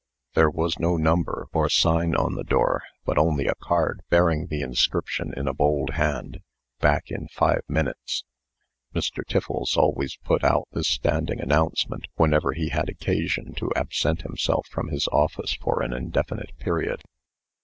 [0.33, 4.61] There was no number, or sign, on the door, but only a card bearing the
[4.63, 6.39] inscription, in a bold hand,
[6.79, 8.23] "Back in five minutes."
[8.95, 9.23] Mr.
[9.23, 14.87] Tiffles always put out this standing announcement whenever he had occasion to absent himself from
[14.87, 17.03] his office for an indefinite period.